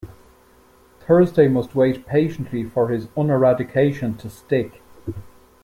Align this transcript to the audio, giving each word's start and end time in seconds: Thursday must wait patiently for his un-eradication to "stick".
Thursday 1.01 1.47
must 1.47 1.75
wait 1.75 2.07
patiently 2.07 2.63
for 2.63 2.87
his 2.87 3.07
un-eradication 3.15 4.17
to 4.17 4.31
"stick". 4.31 4.81